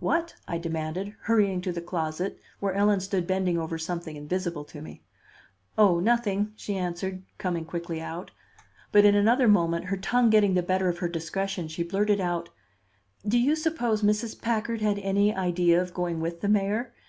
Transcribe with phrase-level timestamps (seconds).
[0.00, 4.82] "What?" I demanded, hurrying to the closet, where Ellen stood bending over something invisible to
[4.82, 5.04] me.
[5.78, 8.32] "Oh, nothing," she answered, coming quickly out.
[8.90, 12.48] But in another moment, her tongue getting the better of her discretion, she blurted out:
[13.24, 14.42] "Do you suppose Mrs.
[14.42, 16.92] Packard had any idea of going with the mayor?